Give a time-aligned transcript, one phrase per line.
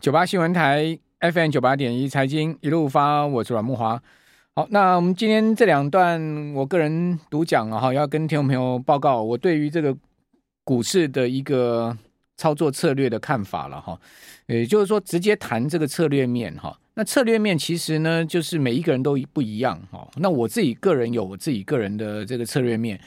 [0.00, 4.02] 九八新闻台 FM 九八点一财经一路发，我是阮木华。
[4.54, 6.18] 好，那我们今天这两段，
[6.54, 9.94] 我个人独讲啊，哈，要跟听众朋友报告我对于这个
[10.64, 11.94] 股市的一个
[12.38, 14.00] 操作策略的看法了哈。
[14.46, 16.74] 也就是说，直接谈这个策略面哈。
[16.94, 20.08] 那策略面其实呢，就是每一个人都不一样哈。
[20.16, 22.98] 那我自己个人有我自己个人的这个策略面。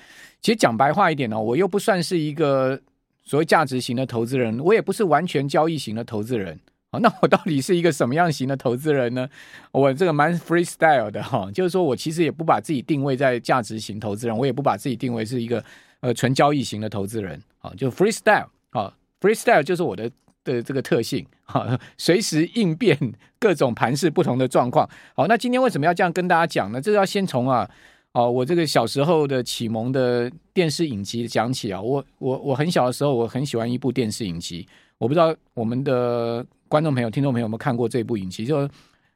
[0.41, 2.79] 其实讲白话一点呢，我又不算是一个
[3.23, 6.59] 所谓价值型的投资人，我也不是完全交易型的投资人。
[6.99, 9.27] 那我到底是一个什么样型的投资人呢？
[9.71, 15.63] 我这个蛮 freestyle 的哈，就是说我其实也不把自己定位在价值型投资人，我也不把自己定位是一个
[16.01, 20.11] 呃纯交易型的投资人啊，就 freestyle 啊，freestyle 就是我的
[20.43, 22.97] 的这个特性哈，随时应变
[23.39, 24.87] 各种盘势不同的状况。
[25.15, 26.79] 好，那今天为什么要这样跟大家讲呢？
[26.79, 27.69] 这要先从啊，
[28.11, 31.81] 哦，我这个小时候的启蒙的电视影集讲起啊。
[31.81, 34.67] 我我我很小的时候，我很喜欢一部电视影集，
[34.97, 36.45] 我不知道我们的。
[36.73, 38.47] 观众朋友、听众朋友，有没有看过这部影集？
[38.47, 38.67] 就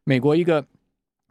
[0.04, 0.64] 美国一个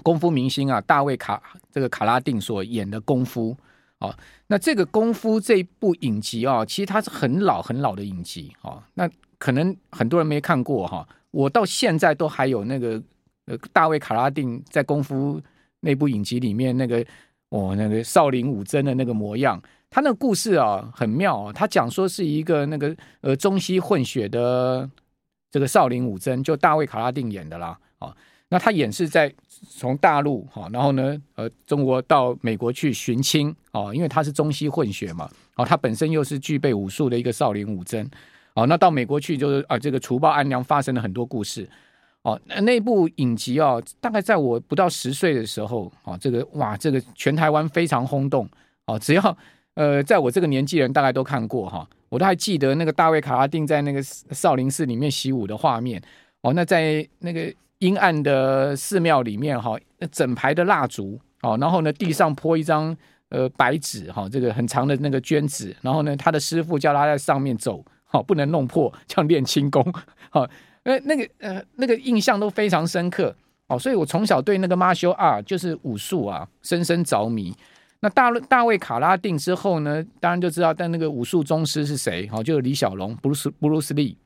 [0.03, 3.57] 功夫明星啊，大卫卡这个卡拉丁所演的功夫
[4.01, 4.13] 啊。
[4.49, 8.85] 那这个功夫这部影集啊，其实它是很老很老的影集啊。
[8.95, 11.09] 那可能很多人没看过哈。
[11.31, 13.01] 我到现在都还有那个
[13.45, 15.41] 呃，大卫卡拉丁在功夫
[15.79, 17.07] 那部影集里面那个
[17.51, 19.63] 哦，那个少林武僧的那个模样。
[19.89, 21.53] 他那个故事啊，很妙啊。
[21.53, 24.91] 他讲说是一个那个呃中西混血的。
[25.57, 28.15] 这个少林武僧就大卫卡拉丁演的啦，啊，
[28.51, 29.33] 那他演是在
[29.71, 38.07] 从大陆哈，然后呢，呃，中国到美国去寻亲哦，因为他是中西混血嘛，哦，他本身又是具备武术的一个少林武僧，
[38.53, 41.67] 哦，那到美国去就是啊，这个除暴安良发生了很多故事，
[42.21, 48.47] 哦，那部影集啊，大概在我不到十岁的时候，啊，这个哇，这个全台湾非常轰动，
[48.85, 49.39] 哦，只要
[49.73, 51.89] 呃，在我这个年纪人大概都看过哈。
[52.09, 56.01] 我都还记得那个大卫卡拉丁在那个少林寺里面习武的画面。
[56.43, 62.97] 哦，那在那个阴暗的寺庙里面哈，那整排的蜡烛哦，然后呢地上铺一张
[63.31, 69.85] 呃白纸哈，这个很长的那个绢纸，然后呢他的师傅叫他在上面走，好不能弄破，像练轻功，
[70.31, 70.49] 好，
[70.85, 73.35] 呃那个呃那个印象都非常深刻。
[73.67, 77.53] 哦，所以我从小对那个马修啊就是武术啊深深着迷。
[78.01, 82.29] 那大大卫卡拉丁之后呢，当然就知道，但那个武术宗师是谁？
[82.29, 84.17] 好，就是李小龙，布鲁斯布鲁斯利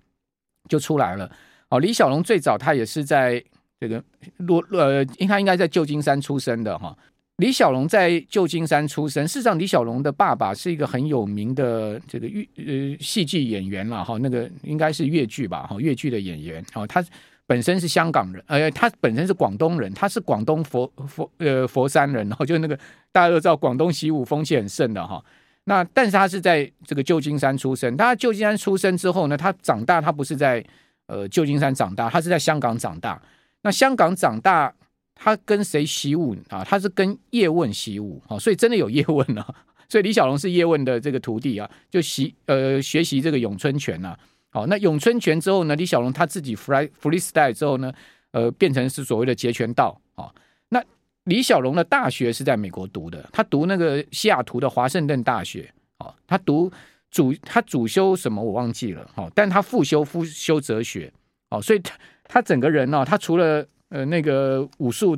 [0.69, 1.31] 就出来了。
[1.69, 3.43] 哦，李小龙最早他也是在
[3.79, 4.03] 这个
[4.39, 6.97] 洛呃，应他应该在旧金山出生的哈。
[7.37, 16.65] 李小龙在旧金山出生，事实上，李小龙的爸爸是一个很有名的这个粤呃戏剧演员了哈，那个应该是粤剧吧哈，粤剧的演员。
[16.75, 17.05] 哦，他。
[17.51, 22.79] 本身是香港人，呃，他本身是广东人，他是广东佛佛呃佛山人， 然后就那个
[23.11, 25.21] 大家都知道广东习武风气很盛的哈。
[25.65, 30.65] 那但是他是在这个旧金山出生，他旧金山出生之后呢，他长大他不是在
[31.09, 33.21] 呃旧金山长大，他是在香港长大。
[33.63, 34.73] 那香港长大，
[35.17, 36.63] 他跟谁习武啊？
[36.63, 39.45] 他是跟叶问习武啊，所以真的有叶问啊。
[39.91, 44.17] 所以李小龙是叶问的这个徒弟啊，就习呃学习这个咏春拳啊。
[44.51, 45.77] 好，那咏春拳之后呢？
[45.77, 47.93] 李小龙他自己 free freestyle 之后呢，
[48.33, 50.01] 呃，变成是所谓的截拳道。
[50.17, 50.29] 啊，
[50.71, 50.83] 那
[51.25, 55.73] 李小龙的大学是在美国读的，他读那个西雅图的华盛顿大学。
[55.99, 56.71] 啊，他读
[57.11, 59.09] 主他主修什么我忘记了。
[59.15, 61.13] 好，但他副修副修哲学。
[61.51, 61.95] 哦，所以他
[62.25, 65.17] 他整个人呢，他除了呃那个武术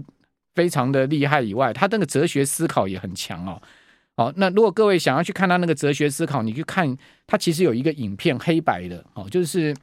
[0.55, 3.61] 非常的厉害以外，他那个哲学思考也很强哦。
[4.15, 6.97] 好，那如果各位想要去看他那个哲学思考，你去看
[7.27, 9.75] 他其实有一个影片，黑白的，哦，就是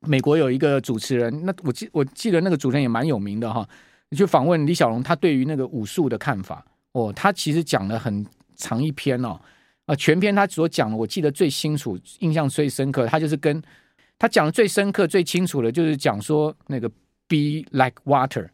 [0.00, 3.66] 美国有一个主持人，那我记我记得那个主持人也蛮有名的哈，
[4.10, 6.62] 你去访问李小龙，他对于那个武术的看法，
[6.92, 9.40] 哦，他其实讲了很长一篇哦，
[9.86, 13.62] 啊，全篇他所讲的，我记得最清楚，印象最深刻，他就是跟
[14.18, 16.86] 他讲的最深刻、最清楚的，就是讲说那个
[17.26, 18.46] be like water，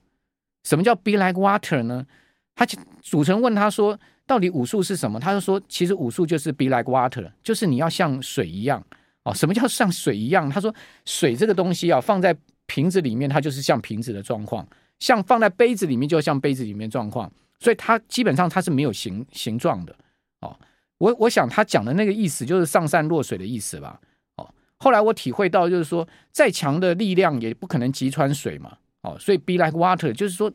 [0.63, 2.07] 什么叫 be like water 呢？
[2.55, 2.65] 他
[3.03, 3.99] 主持人问他说。
[4.29, 5.19] 到底武术是什么？
[5.19, 8.85] 他就说，其实武术就是 be like water，就是你要像水一样
[9.25, 9.33] 哦。
[9.33, 10.51] 什么叫像水一样？
[10.51, 10.73] 他说，
[11.07, 14.63] 水这个东西啊，放在瓶子里面，它就是像瓶子的状况；
[14.99, 17.33] 像放在杯子里面，就像杯子里面状况。
[17.59, 19.97] 所以它基本上它是没有形形状的
[20.41, 20.55] 哦。
[20.99, 23.99] 我我想他讲的那个意思就是上善若水的意思吧。
[24.37, 24.47] 哦，
[24.77, 28.77] 后来我体会到，就是说再强的力量也不可能击穿水嘛。
[29.01, 30.53] 哦，所以 be like water 就是说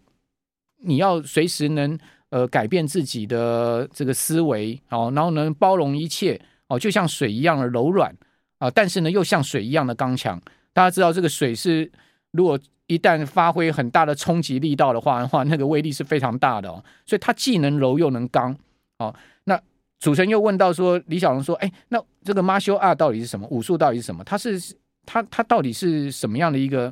[0.84, 1.98] 你要随时能。
[2.33, 8.12] 呃，改变自己的这个思维，哦，然后能包容一切，哦，就像水一样的柔软
[8.57, 10.41] 啊，但是呢，又像水一样的刚强。
[10.74, 11.91] 大家知道，这个水是
[12.31, 16.83] 如果一旦发挥很大的冲击力道的话，的话，那个威力是非常大的哦。
[17.06, 18.57] 所以它既能柔又能刚，
[18.97, 19.13] 哦。
[19.44, 19.56] 那
[20.00, 23.47] 主持人又问到说，李小龙说，哎，那这个 martial art 到底是什么？
[23.51, 24.24] 武术到底是什么？
[24.24, 24.59] 它是
[25.06, 26.91] 它它到底是什么样的一个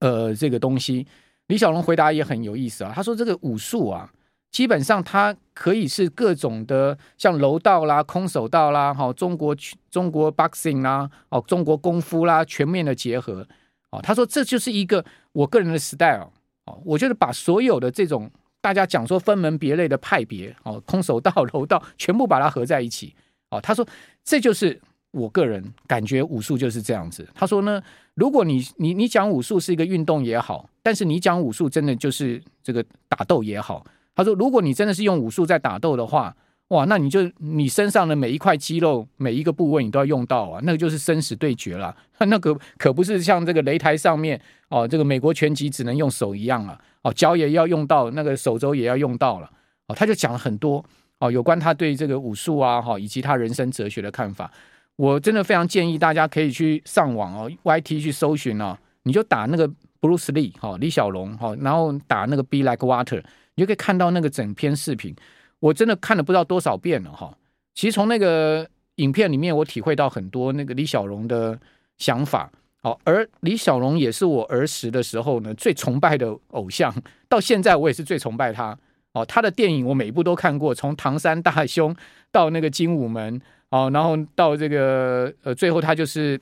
[0.00, 1.06] 呃这个东西。
[1.46, 4.12] 李小龙回答也很有意思啊，他说这个武术啊，
[4.56, 9.54] 基本上它可以是各种的，像柔道啦、空手道啦、哈中国
[9.90, 13.46] 中国 boxing 啦、哦中国功夫啦，全面的结合。
[13.90, 16.30] 哦，他说这就是一个我个人的 style。
[16.64, 18.30] 哦，我就是把所有的这种
[18.62, 23.14] 大家讲说分门别类的派别，哦，空手道、 柔道，全部把它合在一起。
[23.50, 23.86] 哦，他说
[24.24, 24.80] 这就是。
[25.12, 27.26] 我个人感觉武术就是这样子。
[27.34, 27.82] 他说呢，
[28.14, 33.82] 如果你你你讲武术是一个运动也好，但是你讲武术真的就是这个打斗也好。
[34.16, 36.34] 他说，如果你真的是用武术在打斗的话，
[36.68, 41.94] 哇，那你就你身上的每一块肌肉、每一个部位你都要用到啊，那个就是生死对决了。
[42.26, 49.48] 那个可不是像这个擂台上面哦，这个美国拳击只能用手一样啊，哦，脚也要用到，那个手肘也要用到了。
[49.86, 50.84] 哦，他就讲了很多
[51.20, 54.50] 哦，有关他对这个武术啊，哈，以及他人生哲学的看法。
[54.96, 59.68] 我真的非常建议大家可以去上网哦，YT 去搜寻哦，你就打那个
[60.00, 63.22] Bruce Lee 哈，李小龙哈，然后打那个 Be Like Water，
[63.56, 65.14] 你就可以看到那个整篇视频。
[65.58, 67.36] 我真的看了不知道多少遍了哈。
[67.74, 71.58] 其实从那个影片里面，我体会到很多那个李小龙的
[71.98, 72.50] 想法。
[72.82, 76.94] 好，而李小龙也是我儿时的时候呢最崇拜的偶像，
[77.28, 78.78] 到现在我也是最崇拜他。
[79.12, 81.94] 哦，他的电影我每一部都看过，从唐山大兄
[82.30, 83.40] 到那个精武门。
[83.70, 86.40] 哦，然后到这个呃，最后他就是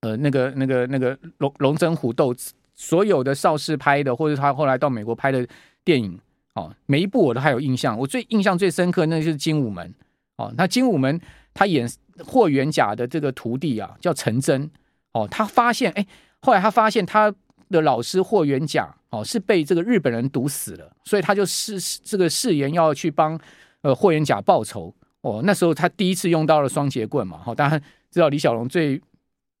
[0.00, 2.34] 呃，那个那个那个龙龙争虎斗，
[2.76, 5.44] 所有的邵氏拍的，或者他后来到美国拍的
[5.82, 6.16] 电影，
[6.54, 7.98] 哦，每一部我都还有印象。
[7.98, 9.88] 我最印象最深刻，那就是《精武门》
[10.36, 10.52] 哦。
[10.56, 11.18] 那《精武门》
[11.54, 11.90] 他演
[12.24, 14.70] 霍元甲的这个徒弟啊，叫陈真
[15.12, 15.26] 哦。
[15.30, 16.06] 他发现，哎，
[16.42, 17.34] 后来他发现他
[17.70, 23.38] 的老师霍元甲哦是被这个日本人毒死了，所以他就誓这个誓言要去帮
[23.80, 24.94] 呃霍元甲报仇。
[25.22, 29.00] 哦，那时候他第一次用到了双截棍嘛，好，当然知道李小龙最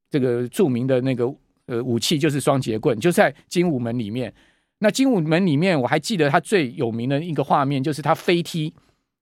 [0.08, 1.26] 这个著名的那个
[1.66, 4.32] 呃武器就是双截棍，就在精武门里面。
[4.78, 8.72] 那精武门里面，我还记得他最有名的一个画面，就是他飞踢，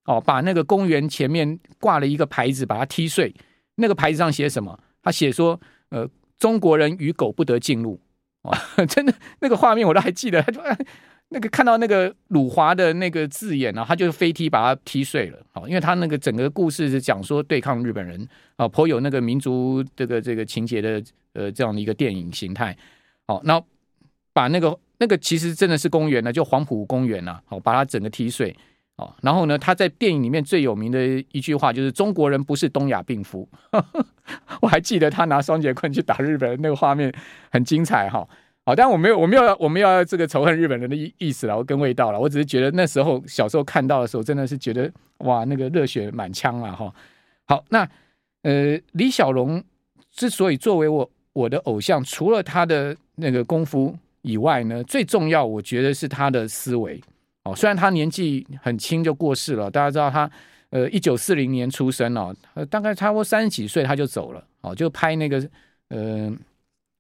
[0.05, 3.35] 哦，把那个公园前面挂了一个牌子，把它踢碎。
[3.77, 4.79] 那个牌子上写什么？
[5.03, 5.61] 他写说，
[5.91, 6.09] 呃，
[6.39, 8.01] 中国人与狗不得进入。
[8.43, 8.53] 哦，
[8.89, 10.61] 真的那个画面我都还记得，他就。
[11.31, 15.39] 那个看到那个辱华的那个字眼呢，他就飞踢把它踢碎了。
[15.53, 21.03] 好，因为他那个整个故事是讲说对抗日本人啊，颇有那个民族这个这个情节的
[21.35, 22.77] 呃这样的一个电影形态。
[23.27, 23.63] 好，那
[24.33, 27.39] 把那个那个其实真的是公园呢，就黄埔公园呐。
[27.45, 28.57] 好，把它整个踢碎。
[28.97, 33.49] 哦，然后呢，他在电影里面最有名的一句话就是“中国人不是东亚病夫”。
[34.63, 37.13] 我还记得他拿双截棍去打日本人那个画面
[37.51, 38.25] 很精彩哈。
[38.65, 42.21] 好，但我没有，我没有，我没有要这个仇恨日本人的意意思了，我跟味道了。
[42.21, 44.89] 我只是觉得那时候小时候看到的时候，真的是觉得
[45.19, 46.71] 哇，那个热血满腔啊！
[46.71, 46.95] 哈，
[47.47, 47.87] 好，那
[48.43, 49.63] 呃，李小龙
[50.13, 56.99] 之所以作为我我的偶像，除了他的那个功夫以外呢，最重要，我觉得是他的思维。
[57.43, 60.31] 哦，虽然他年纪很轻就过世了，大家知道他
[60.71, 62.35] 呃一九四零年出生哦，
[62.71, 64.43] 大概差不多三十几岁他就走了。
[64.63, 65.47] 哦，就拍那个
[65.89, 66.33] 呃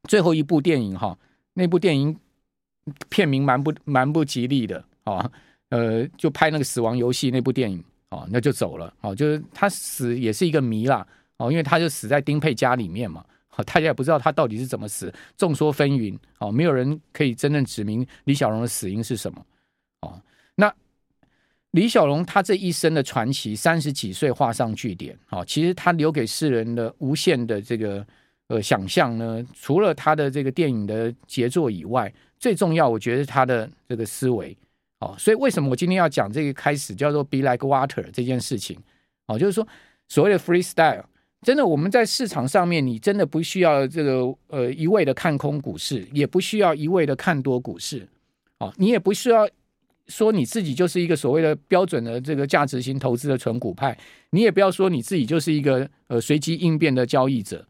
[0.06, 1.16] 最后一部电影哈。
[1.54, 2.14] 那部电影
[3.08, 5.30] 片名蛮不蛮不吉利的啊，
[5.70, 11.06] 呃，就拍那个《死亡游戏》那部电影哦，那就走了哦，就是他死也是一个谜啦
[11.38, 13.25] 哦，因为他就死在丁佩家里面嘛，
[13.62, 19.46] 大家也不知道他到底是怎么死，众说纷纭哦，没有人可以真正指明李小龙的死因是什么
[20.00, 20.20] 哦。
[20.56, 20.75] 那
[21.70, 28.04] 李小龙他这一生的传奇，三十几岁画上句点哦，其实他留给世人的无限的这个。
[28.49, 34.54] 呃，想象呢，除了他的这个电影的杰作以外，最重要，我觉得是他的这个思维
[34.99, 35.16] 哦。
[35.18, 38.78] 所以为什么我今天要讲这个开始叫做 “Be Like Water” 这件事情
[39.28, 39.66] 哦，就是说
[40.08, 41.04] 所谓的 freestyle，
[41.44, 48.08] 真的我们在市场上面，你真的不需要这个呃一味的看空股市，也不需要一味的看多股市。
[48.58, 49.48] 哦，你也不需要
[50.06, 53.96] 说你自己就是一个所谓的标准的这个价值型投资的纯股派，
[54.30, 57.66] 你也不要说你自己就是一个呃随机应变的交易者。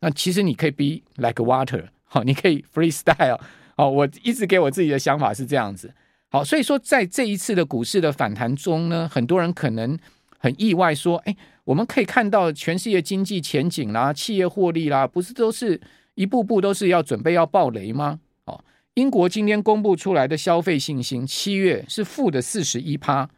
[0.00, 3.38] 那其实你可以 be like water，好，你可以 freestyle，
[3.76, 5.94] 好，我一直给我自己的想法是这样子，
[6.30, 9.98] 好，所以说在这一次的股市的反弹中呢，很多人可能
[10.38, 15.80] 很意外说，哎，我们可以看到全世界经济前景啦，企业获利啦，不是都是
[16.14, 18.18] 一步步都是要准备要爆雷吗？
[18.46, 18.64] 哦，
[18.94, 23.28] 英国今天公布出来的消费信心，七月是负的四十一趴，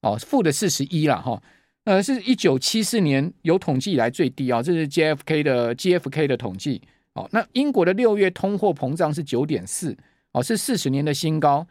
[0.00, 1.42] 哦，负的四十一了哈。
[1.84, 6.80] 呃，是一九七四年有统计以来最低啊，这是 JFK 的 GFK 的统计。
[7.12, 9.94] 哦，那英国的六月通货膨胀是九点四，
[10.32, 11.66] 哦，是四十年的新高。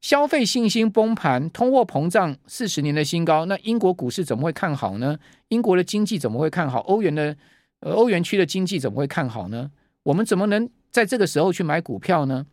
[0.00, 5.18] 消费信心崩盘，通货膨胀四十年的新高，那英国股市怎么会看好呢？
[5.48, 6.80] 英国的经济怎么会看好？
[6.80, 7.36] 欧元的
[7.80, 9.70] 呃欧元区的经济怎么会看好呢？
[10.04, 12.46] 我们怎么能在这个时候去买股票呢？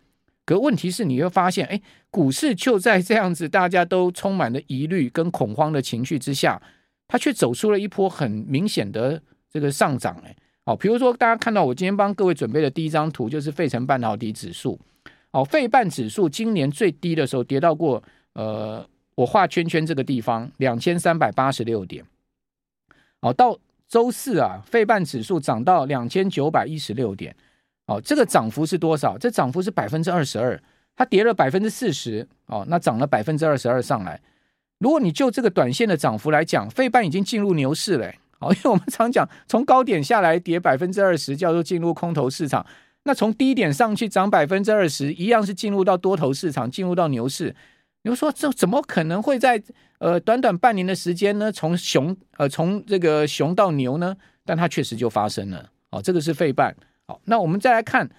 [0.43, 6.61] 可问题是，你会发现，哎，股市就在这样子大家都充满了疑虑跟恐慌的情绪之下，
[7.07, 9.21] 它却走出了一波很明显的
[9.51, 10.15] 这个上涨。
[10.25, 10.35] 哎，
[10.65, 14.79] 好，比如说大家看到我今天帮各位准备的第一张图，就是费城半导体指数。
[15.35, 18.01] 好，费半指数今年最低的时候跌到过，
[18.35, 22.05] 呃，我画圈圈这个地方，两千三百八十六点。
[23.19, 27.35] 好，到周四啊，费半指数涨到两千九百一十六点。
[27.87, 29.17] 哦，这个涨幅是多少？
[29.17, 30.57] 这涨幅是百分之二十二，
[30.95, 34.21] 它跌了百分之四十，哦，那涨了百分之二十二上来。
[34.77, 42.65] 如果你就这个短线的涨幅来讲，费半已经进入牛市了，哦，因为我们常讲，从高点下来跌百分之二十叫做进入空头市场，
[43.05, 47.55] 那从低点上去涨百分之二十，一样是进入到多头市场，进入到牛市。
[48.01, 49.61] 你说这怎么可能会在
[49.99, 51.51] 呃短短半年的时间呢？
[51.51, 54.15] 从熊呃从这个熊到牛呢？
[54.43, 56.75] 但它确实就发生了，哦，这个是费半。
[57.07, 58.09] 好，那我们再来看，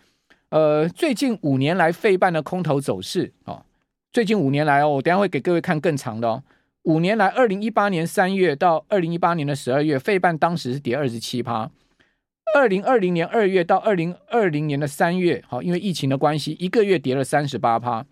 [0.49, 3.65] 呃，最近五年来费半的空头走势哦。
[4.13, 6.43] 最近五年来哦，我等下会给各位看更长的哦。
[6.83, 11.71] 五年来，二零一八年三月到二零一八年的十二月，费半当时是跌二十七趴。
[12.55, 18.05] 二零二零年二月到二零二零年的三月，好，因为疫情的关系，一个月跌了三十八趴，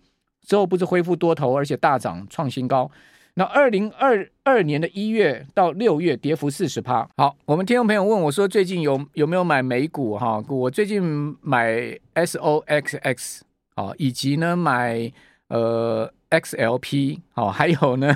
[0.45, 2.91] 之后不是恢复多头，而且大涨创新高。
[3.37, 7.05] 那二零二二年的一月到六月，跌幅四十趴。
[7.17, 10.17] 好，我们听众朋友问我说，最近有有没有买美股？
[10.17, 13.41] 哈，我最近买 SOXX，
[13.75, 15.11] 好，以及呢买
[15.49, 18.15] 呃 XLP，好，还有呢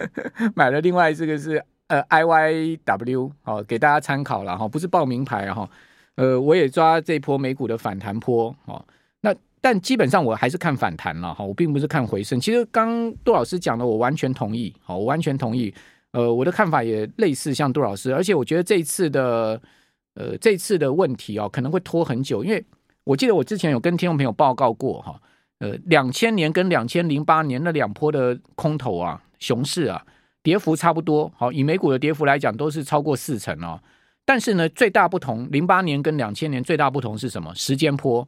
[0.54, 5.68] 买了另外这个是呃 IYW，好，给大家参考了哈，不是报名牌哈，
[6.14, 8.84] 呃，我也抓这波美股的反弹波，哦。
[9.60, 12.38] 但基本上我还是看反弹了哈，我并不是看回升。
[12.38, 15.74] 其实刚杜老师讲的，我完全同意，好，我完全同意。
[16.12, 19.60] 呃，我的看法也类似像杜老师，而且我觉得这一次的
[20.14, 22.64] 呃这次的问题哦，可能会拖很久，因为
[23.02, 25.20] 我记得我之前有跟听众朋友报告过哈，
[25.58, 30.00] 呃，两千年跟两千零八年那两波的空头啊，熊市啊，
[30.42, 33.80] 跌幅差不多，好，以美股的跌幅来讲，都是超过四成哦。
[34.24, 37.54] 但是呢，最大不同，零八年跟两千年最大不同是什么？
[37.54, 38.26] 时间坡。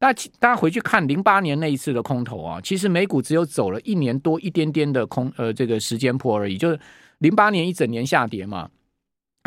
[0.00, 6.78] 大家大家回去看零八年那一次的空头啊，其实美股只有走了一年多一点点的空呃这个时间坡而已，就是
[7.18, 8.68] 零八年一整年下跌嘛。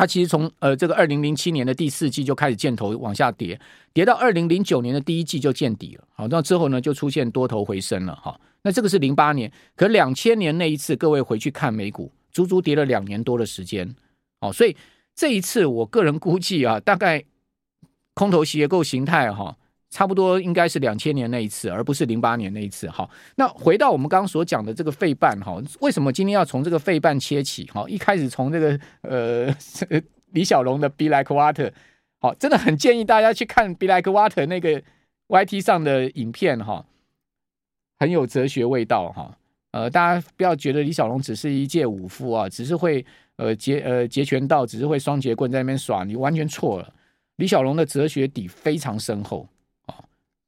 [0.02, 3.56] 它其实从呃这个二零零七年的第四季就开始箭头往下跌，
[3.92, 6.02] 跌到二零零九年的第一季就见底了。
[6.12, 8.36] 好，那之后呢就出现多头回升了哈。
[8.62, 13.94] 那这个是零八年，可两千年那一次，各位回去看美股，足足跌了两年多的时间。
[14.40, 14.76] 哦，所以
[15.14, 17.22] 这一次我个人估计啊，大概
[18.14, 19.56] 空头结构形态哈。
[19.92, 22.88] 差不多应该是两千年那一次，而不是零八年那一次。
[22.88, 27.66] 好，那回到我们刚刚所讲的这个费半哈，为什么今天要从这个费半切起？
[27.66, 29.54] 哈，一开始从这个呃
[30.32, 31.70] 李小龙的 Be Like Water，
[32.20, 34.82] 好，真的很建议大家去看 Be Like Water 那个
[35.28, 36.86] YT 上的影片哈，
[37.98, 39.36] 很有哲学味道哈。
[39.72, 43.04] 呃，大家不要觉得李小龙只是一介武夫啊，只是会
[43.36, 46.94] 呃截呃截拳道，只是会双截棍在那边耍，你完全错了。
[47.36, 49.46] 李小龙的哲学底非常深厚。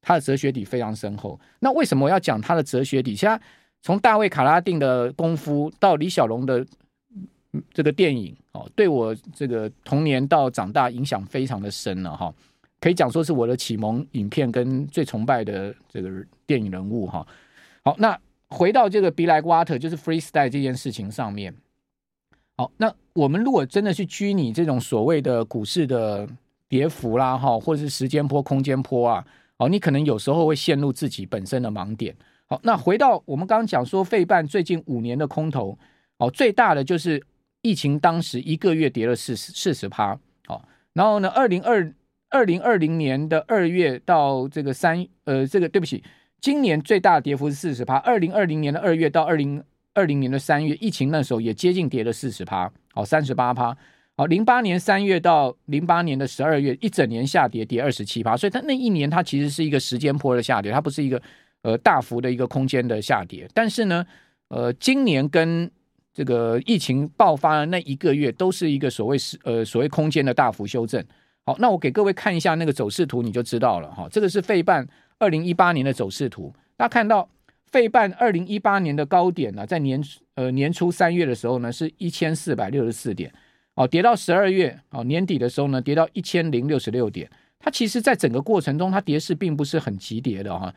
[0.05, 1.41] 他的哲学底非常深厚。
[1.59, 3.17] 那为什么我要讲他的哲学底？
[3.17, 3.41] 其实
[3.81, 6.65] 从大卫卡拉丁的功夫到李小龙的
[7.73, 12.33] 这个电影哦，对我这个童年到长大影响非常的深了哈。
[12.81, 16.11] 可以讲说是我的启蒙影片跟最崇拜的这个
[16.47, 17.27] 电影人物哈。
[17.83, 18.19] 好，那
[18.49, 21.55] 回到这个 Be Like Water 就是 Freestyle 这件事情上面。
[22.57, 26.29] 好，那我们如果真的去拘泥这种所谓的股市的
[26.69, 29.25] 跌幅啦哈，或者是时间波、空间波啊。
[29.59, 32.15] 哦，你可能有时候会陷入自己本身的盲点。
[32.47, 35.79] 好，那回到我们刚刚讲说，费半最近五年的空头，
[36.19, 37.25] 哦，最大的就是
[37.63, 40.19] 疫情当时一个月跌了四十四十趴。
[40.47, 41.95] 好，然后呢，二零二
[42.31, 46.03] 二零二零年的二月到这个三呃，这个对不起，
[46.41, 47.97] 今年最大的跌幅是四十趴。
[47.99, 49.63] 二零二零年的二月到二零
[49.95, 53.75] 二零年的三月，疫情那时候也接近跌了四十趴，好，三十八趴。
[54.17, 61.21] 好，零八年三月到零八年的十二月，一整年下跌跌二十七趴，所以它那一年它其实是一个时间坡的下跌，它不是一个
[61.63, 63.49] 呃大幅的一个空间的下跌。
[63.53, 64.07] 但是呢，
[64.51, 65.69] 呃，今年跟
[66.13, 71.05] 这个疫情爆发的那一个月，都是一个所谓是呃所谓空间的大幅修正。
[71.45, 74.09] 好，那我给各位看一下那个走势图，你就知道了哈。
[74.13, 74.87] 这个是费半
[75.19, 77.29] 二零一八年的走势图，大家看到
[77.67, 80.01] 费半二零一八年的高点呢，在年
[80.37, 83.35] 呃年初三月的时候呢，是一千四百六十四点。
[83.75, 87.29] 哦，跌到十二月哦年底的时候呢，跌到一千零六十六点。
[87.59, 90.73] 它其实，在整个过程中，它跌势并不是很急跌的哈。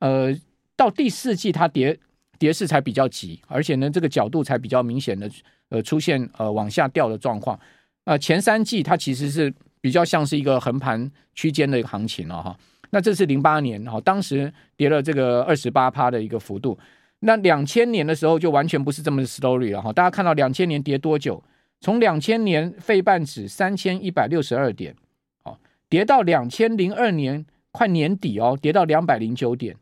[0.00, 0.36] 呃，
[0.76, 1.96] 到第四季，它跌
[2.38, 5.30] 跌势才比较急，而且呢，这个角度才比较明显的
[5.68, 7.58] 呃出现呃往下掉的状况。
[8.04, 12.58] 呃，前三季它其实是比较像是一个横盘区间的一个行情了哈。
[12.90, 16.76] 那这是零八年哈，当时跌了这个二十八趴的一个幅度。
[17.20, 19.92] 那两千年的时候就完全不是这么 story 了哈。
[19.92, 21.40] 大家看到两千年跌多久？
[21.82, 24.94] 从两千年费半指三千一百六十二点，
[25.42, 25.58] 哦，
[25.88, 29.76] 跌到两千零二年快年底哦，跌到两百零九点，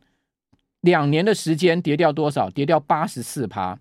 [0.81, 2.49] 两年的时间跌掉多少？
[2.49, 3.77] 跌掉八十四趴。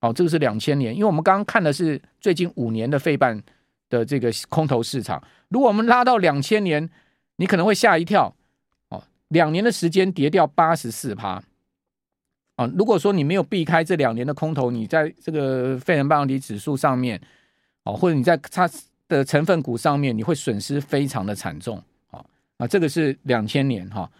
[0.00, 3.40] 哦，这个是两千年，因为我们刚刚看的是最近五年的费半
[3.88, 5.22] 的这个空头市场。
[5.50, 6.88] 如果我们拉到两千年，
[7.36, 8.34] 你可能会吓一跳。
[8.88, 11.40] 哦，两年的时间跌掉八十四趴。
[12.56, 17.20] 哦，如果说你没有避开这两年的空头，你在这个费城半导体指数上面，
[17.84, 18.68] 哦，或者你在它
[19.08, 21.82] 的成分股上面，你会损失非常的惨重。
[22.10, 22.24] 啊，
[22.58, 24.10] 啊，这个是两千年哈。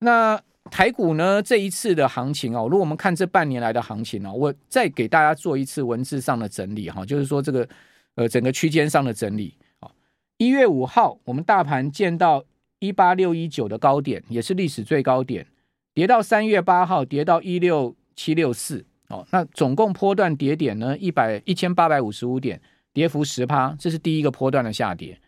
[0.00, 7.68] 那台股呢，这一次的行情哦，如果我们看这半年来的行情哦，我再给大家做一次文字上的整理哈，就是说这个
[8.16, 9.54] 呃整个区间上的整理。
[9.80, 9.90] 哦，
[10.36, 12.44] 一月五号我们大盘见到
[12.78, 15.46] 一八六一九的高点，也是历史最高点。
[15.94, 22.60] 跌到三月八号，跌到一六七六四，哦，那总共波段跌点呢，一百一千八百五十五点，
[22.98, 25.20] 跌幅十趴，这是第一个波段的下跌。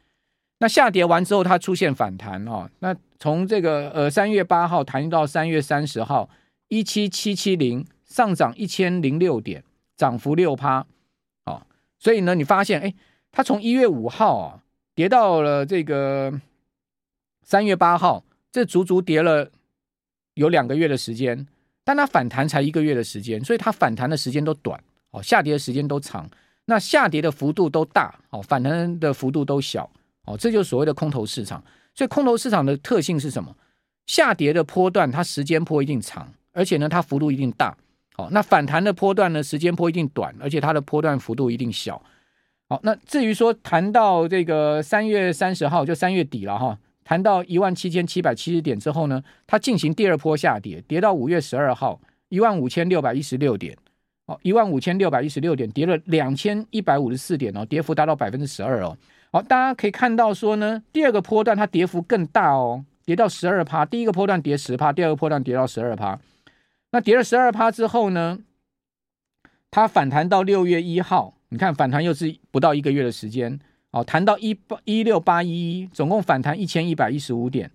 [0.59, 6.29] 那下跌完之后，它出现反弹，哦，那从这个呃三月八号弹到三月三十号，
[6.67, 9.63] 一七七七零上涨一千零六点，
[9.97, 10.85] 涨幅六趴，
[11.45, 11.63] 哦，
[11.97, 12.93] 所以呢，你发现，哎，
[13.31, 14.65] 它从一月五号啊
[14.97, 16.41] 跌到了这个
[17.45, 19.53] 三月八号，这足足跌了。
[20.35, 21.47] 有两个月的时间，
[21.85, 26.29] 但它反弹才一个月的时间，所以它反弹的时间都短，哦，下跌的时间都长，
[26.71, 29.91] 那下跌的幅度都大，哦，反弹的幅度都小，
[30.25, 31.61] 哦，这就是所谓的空头市场。
[31.97, 33.53] 所以空头市场的特性是什么？
[34.07, 37.77] 下跌的波段它时间波一定长，而且呢它幅度一定大，
[38.17, 42.01] 哦，那反弹的波段呢时间波一定短，而且它的波段幅度一定小。
[42.69, 46.79] 好，那至于说谈到这个三月三十号，就三月底了哈。
[47.03, 53.77] 谈到一万七千七百七十点之后呢，它进行第二波下跌，跌到五月十二号一万五千六百一十六点，
[54.31, 58.97] 哦，一万五千六百一十六点，跌了两千一百五十四点哦，跌幅达到百分之十二哦。
[59.33, 66.17] 好，大家可以看到说呢，第二个波段它跌幅更大哦，跌到十二趴，第一个波段跌十趴，第二个波段跌到十二趴。
[66.93, 68.39] 那跌了十二趴之后呢，
[69.69, 73.59] 它反弹到六月一号，你看反弹又是不到一个月的时间。
[73.91, 77.69] 哦，弹到一八一六八一一，总共反弹一千一百一十五点，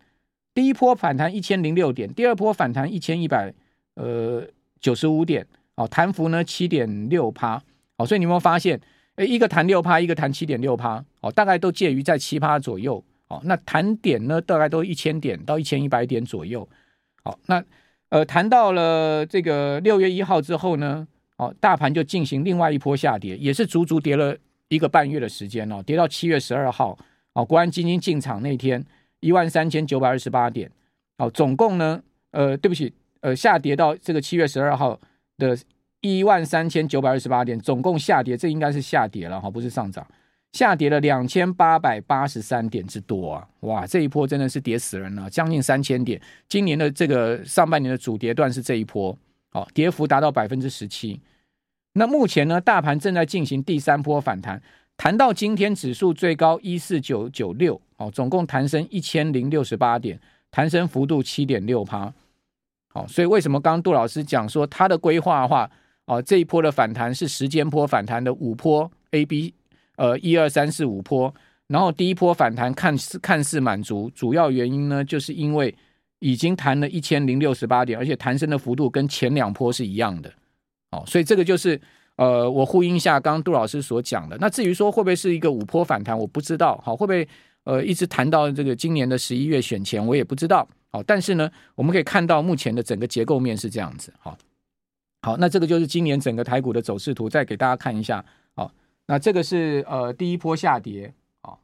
[0.53, 3.53] 第一波反弹一千零六点，第二波反弹一千一百
[3.95, 4.41] 呃
[4.79, 7.61] 九十五点，哦，弹幅呢七点六趴，
[7.97, 8.79] 哦，所以你有没有发现，
[9.15, 16.67] 诶，一个弹六趴，一个弹七点六趴，哦，大概都介于在七趴左右，哦，那弹点呢大概都一千点到一千一百点左右，
[17.23, 17.63] 好，那
[18.09, 21.07] 呃谈到了这个六月一号之后呢，
[21.37, 24.35] 哦，大盘就进行另外一波下跌，也是足足跌了。
[24.69, 26.97] 一个半月的时间哦，跌到七月十二号
[27.33, 28.83] 哦，国安基金进场那天
[29.19, 30.69] 一万三千九百二十八点
[31.19, 34.99] 哦，总共呢，呃，对不起，呃，下跌到这个七月十二号
[35.37, 35.57] 的
[36.01, 40.05] 一万三千九百二十八点，总共下跌，这应该是下跌了哈，不是上涨，
[40.53, 49.17] 下跌了两千八百八十三点之多啊，哇，这一波真的是跌死人了，将近三千点，今年的这个上半年的主跌段是这一波，
[49.51, 51.19] 哦，跌幅达到百分之十七。
[51.93, 54.61] 那目前呢，大盘正在进行第三波反弹，
[54.95, 60.19] 弹到今天指数最高一四九九六，哦，总共弹升一千零六十八点，
[60.51, 62.13] 弹升幅度七点六趴，
[62.95, 65.69] 哦，所以为什么刚刚杜老师讲说他的规划的话，
[66.05, 69.53] 哦，这一波的反弹是时间波反弹的五波 A B，
[69.97, 71.33] 呃，一二三四五波，
[71.67, 75.75] 然后第一波反弹看似看似满足，主要原因呢，就是因为
[76.19, 80.31] 已经弹了一千零六十八点，而且弹升的幅度跟前两波是一样的。
[80.91, 81.79] 哦，所以这个就是
[82.15, 84.37] 呃，我呼应一下刚刚杜老师所讲的。
[84.39, 86.81] 那至于说会不会是一个五波反弹，我不知道。
[86.81, 87.27] 好，会不会
[87.65, 90.65] 呃一直谈到这个今年的十一月选前，我也不知道。
[90.95, 94.13] 好，但是呢，我们可以看到目前的整个结构面是这样子。
[94.17, 94.37] 好，
[95.23, 98.23] 好，那这个就是今年整个台股的走势图，再给大家看一下。
[98.55, 98.71] 好，
[99.05, 101.59] 那这个是呃第一波下跌，好，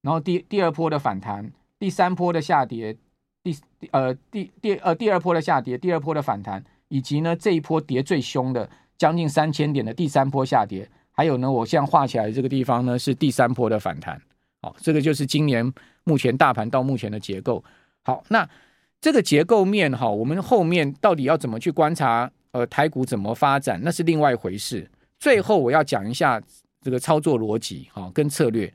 [0.00, 2.96] 然后第第二波的反弹，第三波的下跌，
[3.44, 3.56] 第
[3.92, 6.64] 呃第第呃第二波的下跌，第二波的反弹。
[6.88, 8.68] 以及呢，这一波跌最凶的
[8.98, 14.20] 将近三千点的第三波下跌，还有呢，我现在画起来这个地方呢是第三波的反弹。
[14.60, 17.62] 好，这个就是今年目前大盘到目前的结构。
[18.04, 18.46] 好，那
[19.02, 22.30] 这个结构面哈，我们后面到底要怎么去观察？
[22.52, 24.88] 呃，台股怎么发展，那是另外一回事。
[25.18, 26.40] 最后我要讲一下
[26.80, 28.72] 这个操作逻辑哈跟策略。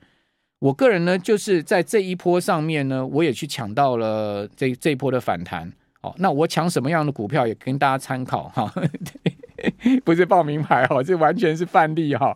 [0.60, 5.72] 我个人呢，就是在这一波上面呢，我也去抢到了这这一波的反弹。
[6.02, 8.74] 哦，那我抢什么样的股票也跟大家参考哈，
[10.04, 12.36] 不是报名牌哈，这完全是范例哈。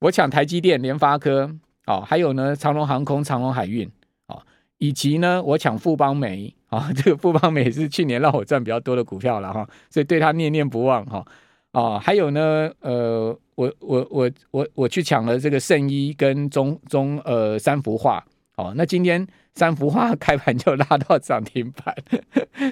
[0.00, 1.48] 我抢台积电、联发科，
[1.86, 3.88] 哦，还有呢长隆航空、长隆海运，
[4.26, 4.42] 哦，
[4.78, 11.24] 以及呢我抢富邦煤，啊，这个富邦美是去年让我赚比较多的股票了哈，所以对他念念不忘哈。
[11.72, 18.24] 啊，还有呢，呃，我我我我我去抢了这个圣衣跟中中呃三幅画，
[18.56, 21.94] 哦，那今天三幅画开盘就拉到涨停板，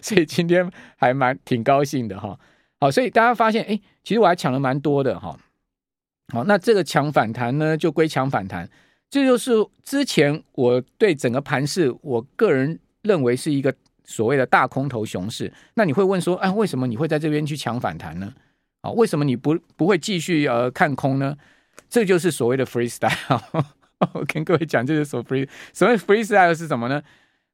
[0.03, 2.39] 所以今天还蛮挺高兴的哈。
[2.81, 5.37] 好，所以大家发现，哎，其实我还抢了蛮多的哈。
[6.33, 8.67] 好，那这个抢反弹呢，就归抢反弹，
[9.11, 9.53] 这就是
[9.83, 15.53] 之前我对整个盘市，我个人认为是一个所谓的大空头熊市。
[15.75, 18.33] 那你会问说，哎，为什么你会在这边去抢反弹呢？
[18.83, 21.37] 啊，为什么你不不会继续呃看空呢？
[21.89, 23.65] 这就是所谓的 freestyle。
[24.13, 27.03] 我跟各位讲，这是所谓 free，所谓 freestyle 是什么呢？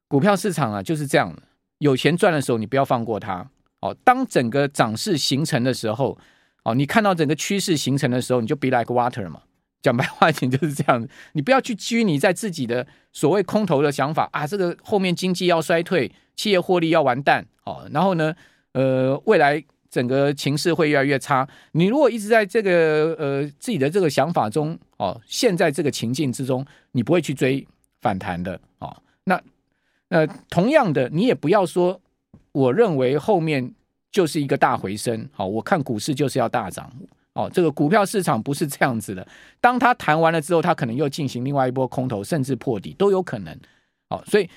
[0.07, 1.41] 股票市场啊就是这样的，
[1.77, 3.49] 有钱赚的时候你不要放过它。
[3.79, 6.17] 哦，当整个涨势形成的时候，
[6.63, 9.41] 哦，你看到整个趋势形成的时候，你就 be like water 嘛。
[9.81, 18.35] 讲白话一点就是这样子，你不要去拘泥在自己的所谓空头的想法啊，这个后面经济要衰退，企业获利要完蛋，哦，然后呢，
[18.73, 19.63] 呃，未来。
[19.91, 21.45] 整个情势会越来越差。
[21.73, 27.67] 你如果一直在这个呃自己的这个想法中哦，现在这个情境之中，你不会去追
[27.99, 28.95] 反弹的哦。
[29.25, 29.37] 那
[30.07, 31.99] 呃，同样的，你也不要说，
[32.53, 33.75] 我认为后面
[34.09, 35.27] 就是一个大回升。
[35.33, 36.89] 好，我看股市就是要大涨。
[37.33, 39.27] 哦，这个股票市场不是这样子的。
[39.59, 43.53] 当它弹完了之后，它可能又进行另外一波空头，甚至破底都有可能。
[44.07, 44.49] 哦，所以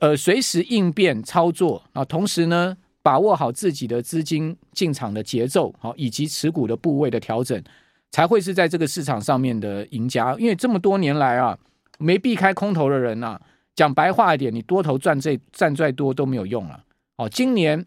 [0.00, 2.76] 呃，随时应变操作啊，同时呢。
[3.06, 7.62] 把握好自己的资金进场的节奏，好，以及持股的部位的调整，
[8.10, 10.34] 才会是在这个市场上面的赢家。
[10.40, 11.56] 因为这么多年来啊，
[12.00, 13.40] 没避开空头的人啊，
[13.76, 16.82] 讲白话一点，你多头赚这赚再多都没有用了。
[17.18, 17.86] 哦，今年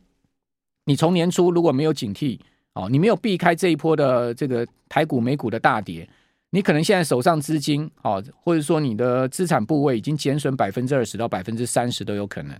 [0.86, 2.40] 你从年初如果没有警惕，
[2.72, 6.10] 哦，你没有避开这一波的这个台股、美股的大跌，
[6.52, 12.56] 你可能现在手上资金，哦，或者说你的资产部位已经减损百分之二十到百分之三十都有可能。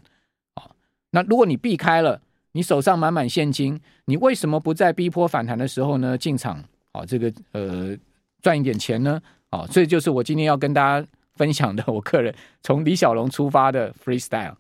[0.56, 0.70] 哦，
[1.12, 2.22] 那如果你避开了，
[2.52, 6.64] 你手上满满现金，你为什么不在逼迫反弹的时候呢进场？
[6.94, 7.98] 好，这个呃
[8.42, 9.22] 赚一点钱呢？
[9.52, 14.56] 好，这就是我今天要跟大家分享的，我个人从李小龙出发的 freestyle。